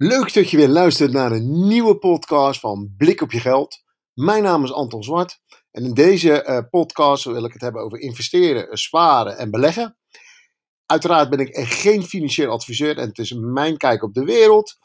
[0.00, 3.82] Leuk dat je weer luistert naar een nieuwe podcast van Blik op je geld.
[4.14, 5.40] Mijn naam is Anton Zwart
[5.70, 9.96] en in deze uh, podcast wil ik het hebben over investeren, sparen en beleggen.
[10.86, 14.76] Uiteraard ben ik geen financieel adviseur en het is mijn kijk op de wereld.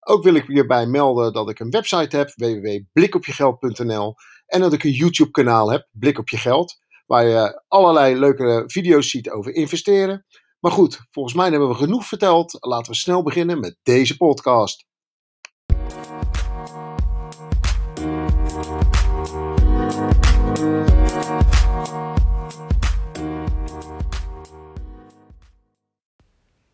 [0.00, 4.14] Ook wil ik hierbij melden dat ik een website heb, www.blikopjegeld.nl
[4.46, 8.64] en dat ik een YouTube kanaal heb, Blik op je geld, waar je allerlei leuke
[8.66, 10.26] video's ziet over investeren.
[10.60, 12.56] Maar goed, volgens mij hebben we genoeg verteld.
[12.60, 14.84] Laten we snel beginnen met deze podcast.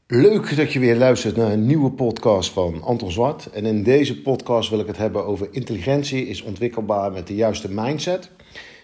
[0.07, 3.51] Leuk dat je weer luistert naar een nieuwe podcast van Anton Zwart.
[3.51, 7.73] En in deze podcast wil ik het hebben over intelligentie is ontwikkelbaar met de juiste
[7.73, 8.31] mindset.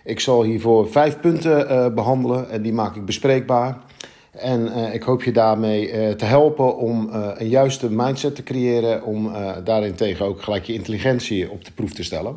[0.05, 3.85] Ik zal hiervoor vijf punten uh, behandelen en die maak ik bespreekbaar.
[4.33, 8.43] En uh, ik hoop je daarmee uh, te helpen om uh, een juiste mindset te
[8.43, 9.33] creëren, om
[9.65, 12.37] daarin tegen ook gelijk je intelligentie op de proef te stellen.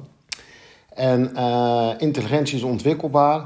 [0.90, 1.36] En
[1.98, 3.46] intelligentie is ontwikkelbaar.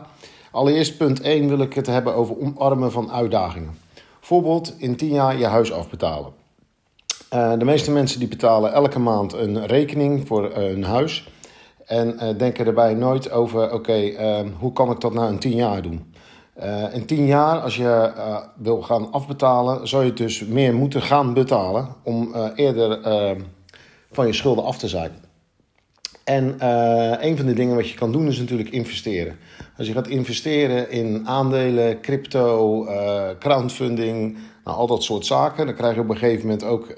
[0.51, 3.77] Allereerst punt 1 wil ik het hebben over omarmen van uitdagingen.
[4.19, 6.31] Bijvoorbeeld in 10 jaar je huis afbetalen.
[7.29, 11.31] de meeste mensen die betalen elke maand een rekening voor hun huis.
[11.85, 15.81] En denken erbij nooit over, oké, okay, hoe kan ik dat nou in 10 jaar
[15.81, 16.08] doen?
[16.63, 21.01] Uh, in tien jaar, als je uh, wil gaan afbetalen, zou je dus meer moeten
[21.01, 22.99] gaan betalen om uh, eerder
[24.11, 25.11] van je schulden af te zijn.
[26.23, 26.55] En
[27.27, 29.37] een van de dingen wat je kan doen is natuurlijk investeren.
[29.77, 32.85] Als je gaat investeren in aandelen, crypto,
[33.39, 36.93] crowdfunding, nou, al dat soort zaken, dan krijg je op een gegeven moment ook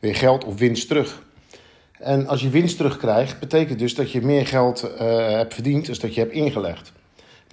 [0.00, 1.22] weer geld of winst terug.
[1.98, 6.14] En als je winst terugkrijgt, betekent dus dat je meer geld hebt verdiend dan dat
[6.14, 6.92] je hebt ingelegd.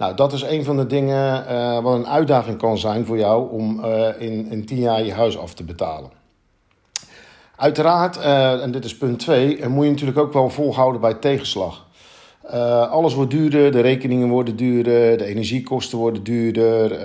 [0.00, 3.50] Nou, dat is een van de dingen uh, wat een uitdaging kan zijn voor jou
[3.50, 6.10] om uh, in, in tien jaar je huis af te betalen.
[7.56, 11.86] Uiteraard, uh, en dit is punt 2, moet je natuurlijk ook wel volhouden bij tegenslag.
[12.90, 16.98] alles wordt duurder, de rekeningen worden duurder, de energiekosten worden duurder.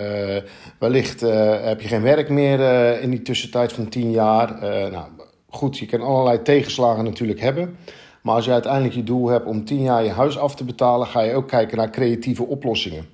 [0.80, 1.22] wellicht
[1.62, 2.60] heb je geen werk meer
[3.02, 4.58] in die tussentijd van 10 jaar.
[4.92, 5.06] nou,
[5.50, 7.78] goed, je kan allerlei tegenslagen natuurlijk hebben.
[8.26, 11.08] Maar als je uiteindelijk je doel hebt om 10 jaar je huis af te betalen,
[11.08, 13.06] ga je ook kijken naar creatieve oplossingen.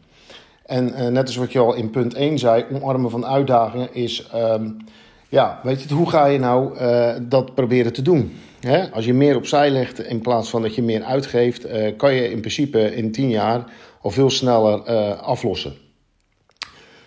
[0.66, 4.30] En uh, net als wat je al in punt 1 zei, omarmen van uitdagingen is,
[4.36, 4.78] um,
[5.30, 8.38] ja, weet je, hoe ga je nou uh, dat proberen te doen?
[8.60, 8.92] Hè?
[8.92, 12.32] Als je meer opzij legt in plaats van dat je meer uitgeeft, uh, kan je
[12.32, 13.64] in principe in 10 jaar
[14.02, 14.82] al veel sneller
[15.16, 15.74] aflossen.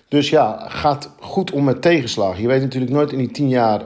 [0.09, 2.43] Dus ja, gaat goed om met tegenslagen.
[2.43, 3.85] Je weet natuurlijk nooit in die 10 jaar,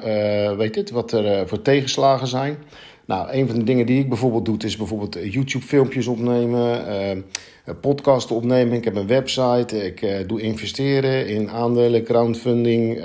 [0.56, 2.58] weet het, wat er voor tegenslagen zijn.
[3.08, 6.84] Nou, een van de dingen die ik bijvoorbeeld doe, is bijvoorbeeld eh, YouTube-filmpjes opnemen,
[7.66, 8.76] uh, podcasten opnemen.
[8.76, 13.02] Ik heb een website, ik uh, doe investeren in aandelen, crowdfunding,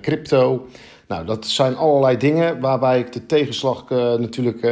[0.00, 0.66] crypto.
[1.08, 3.88] Nou, dat zijn allerlei dingen waarbij ik de tegenslag
[4.18, 4.62] natuurlijk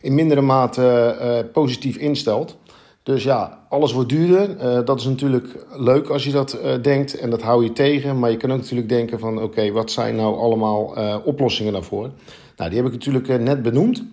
[0.00, 2.56] in mindere mate positief instelt.
[3.02, 4.84] Dus ja, alles wordt duurder.
[4.84, 8.18] dat is natuurlijk leuk als je dat denkt en dat hou je tegen.
[8.18, 10.94] Maar je kan ook natuurlijk denken van oké, wat zijn nou allemaal
[11.24, 12.10] oplossingen daarvoor?
[12.56, 14.04] Nou, die heb ik natuurlijk eh, net benoemd.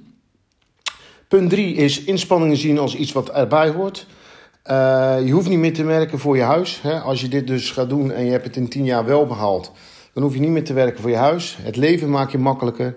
[1.27, 4.07] Punt 3 is inspanningen zien als iets wat erbij hoort.
[4.71, 6.81] Uh, je hoeft niet meer te werken voor je huis.
[6.81, 6.99] Hè?
[6.99, 9.71] Als je dit dus gaat doen en je hebt het in 10 jaar wel behaald,
[10.13, 11.57] dan hoef je niet meer te werken voor je huis.
[11.61, 12.95] Het leven maak je makkelijker.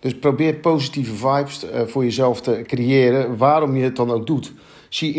[0.00, 4.52] Dus probeer positieve vibes uh, voor jezelf te creëren, waarom je het dan ook doet.
[4.88, 5.14] Zie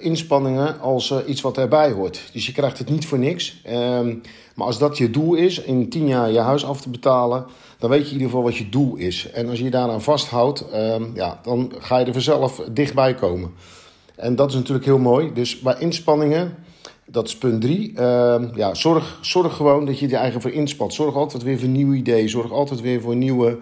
[0.00, 2.20] inspanningen als uh, iets wat erbij hoort.
[2.32, 3.60] Dus je krijgt het niet voor niks.
[3.64, 4.14] Ehm,
[4.54, 7.46] maar als dat je doel is, in 10 jaar je huis af te betalen,
[7.78, 9.30] dan weet je in ieder geval wat je doel is.
[9.30, 13.50] En als je je daaraan vasthoudt, um, ja, dan ga je er vanzelf dichtbij komen.
[14.16, 15.32] En dat is natuurlijk heel mooi.
[15.32, 16.54] Dus bij inspanningen,
[17.06, 17.92] dat is punt drie.
[17.92, 20.94] Uh, ja, zorg, zorg gewoon dat je er eigen voor inspant.
[20.94, 22.28] Zorg altijd weer voor nieuwe ideeën.
[22.28, 23.58] Zorg altijd weer voor nieuwe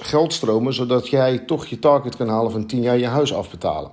[0.00, 3.90] geldstromen, zodat jij toch je target kan halen van 10 jaar je huis afbetalen.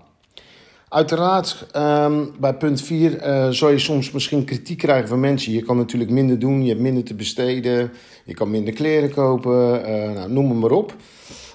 [0.90, 5.52] Uiteraard, um, bij punt 4 uh, eh, je soms misschien kritiek krijgen van mensen.
[5.52, 7.92] Je kan natuurlijk minder doen, je hebt minder te besteden,
[8.26, 9.82] je kan minder kleren kopen,
[10.14, 10.96] nou, noem maar, maar op.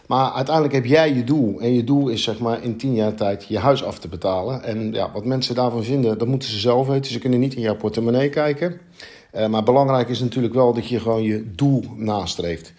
[0.06, 1.60] Maar uiteindelijk heb jij je doel.
[1.60, 4.62] En je doel is zeg maar in 10 jaar tijd je huis af te betalen.
[4.62, 7.12] En ja, wat mensen daarvan vinden, dat moeten ze zelf weten.
[7.12, 8.80] Ze kunnen niet in jouw portemonnee kijken.
[9.50, 12.72] Maar belangrijk is natuurlijk wel dat je gewoon je doel nastreeft.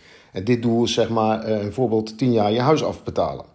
[0.43, 3.45] Dit doel is zeg maar bijvoorbeeld 10 jaar je huis afbetalen.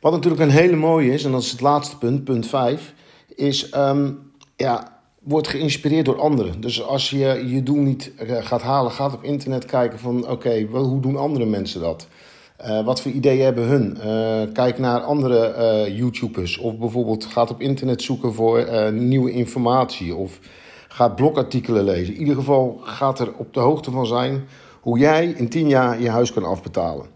[0.00, 2.94] Wat natuurlijk een hele mooie is, en dat is het laatste punt, punt 5,
[3.34, 6.60] is um, ja, word geïnspireerd door anderen.
[6.60, 10.66] Dus als je je doel niet eh, gaat halen, gaat op internet kijken van oké,
[10.70, 12.06] hoe doen andere mensen dat?
[12.66, 13.98] Uh, wat voor ideeën hebben hun?
[14.52, 16.58] Kijk naar andere YouTubers.
[16.58, 20.14] Of bijvoorbeeld gaat op internet zoeken voor nieuwe informatie.
[20.14, 20.38] Of
[20.88, 22.14] gaat blogartikelen lezen.
[22.14, 24.44] In ieder geval gaat er op de hoogte van zijn
[24.80, 27.06] hoe jij in 10 jaar je huis kan afbetalen.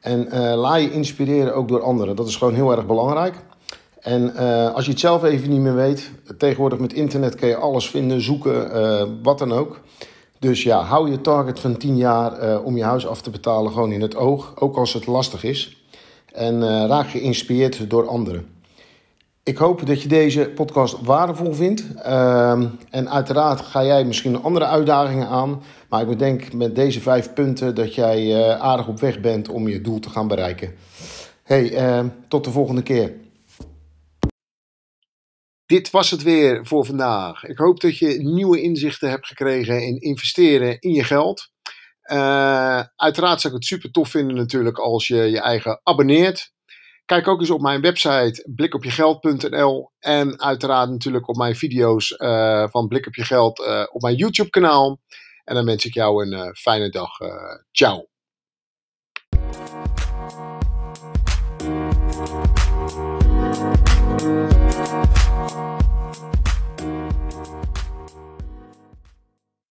[0.00, 2.16] En uh, laat je inspireren ook door anderen.
[2.16, 3.34] Dat is gewoon heel erg belangrijk.
[4.00, 7.56] En uh, als je het zelf even niet meer weet, tegenwoordig met internet kun je
[7.56, 9.80] alles vinden, zoeken, uh, wat dan ook.
[10.38, 13.92] Dus ja, hou je target van 10 jaar om je huis af te betalen gewoon
[13.92, 15.84] in het oog, ook als het lastig is.
[16.32, 18.46] En raak geïnspireerd door anderen.
[19.42, 21.84] Ik hoop dat je deze podcast waardevol vindt.
[21.96, 25.62] Uh, en uiteraard ga jij misschien andere uitdagingen aan.
[25.88, 29.80] Maar ik denk met deze vijf punten dat jij aardig op weg bent om je
[29.80, 30.74] doel te gaan bereiken.
[31.42, 33.14] Hey, tot de volgende keer.
[35.66, 37.44] Dit was het weer voor vandaag.
[37.44, 41.50] Ik hoop dat je nieuwe inzichten hebt gekregen in investeren in je geld.
[42.12, 46.52] Uh, uiteraard zou ik het super tof vinden natuurlijk als je je eigen abonneert.
[47.10, 52.88] Kijk ook eens op mijn website blikopjegeld.nl en uiteraard natuurlijk op mijn video's uh, van
[52.88, 55.00] Blik op je Geld uh, op mijn YouTube kanaal.
[55.44, 57.10] En dan wens ik jou een fijne dag.
[57.72, 58.08] ciao.